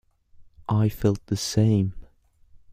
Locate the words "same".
1.37-1.93